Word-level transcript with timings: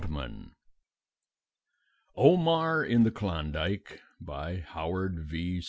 ]OMAR 2.17 2.83
IN 2.83 3.03
THE 3.03 3.11
KLONDYKE 3.11 4.01
BY 4.19 4.61
HOWARD 4.69 5.19
V. 5.19 5.59